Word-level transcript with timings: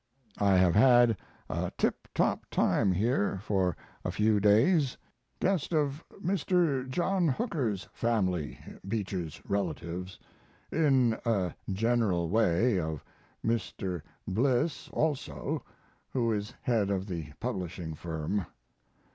I 0.39 0.55
have 0.57 0.73
had 0.73 1.15
a 1.47 1.71
tiptop 1.77 2.47
time 2.49 2.91
here 2.91 3.39
for 3.43 3.77
a 4.03 4.09
few 4.09 4.39
days 4.39 4.97
(guest 5.39 5.75
of 5.75 6.03
Mr. 6.13 6.89
Jno. 6.89 7.31
Hooker's 7.35 7.87
family 7.93 8.57
Beecher's 8.87 9.43
relatives 9.47 10.17
in 10.71 11.19
a 11.23 11.53
general 11.71 12.31
way 12.31 12.79
of 12.79 13.05
Mr. 13.45 14.01
Bliss 14.27 14.89
also, 14.89 15.63
who 16.09 16.31
is 16.31 16.55
head 16.63 16.89
of 16.89 17.05
the 17.05 17.33
publishing 17.39 17.93
firm). 17.93 18.47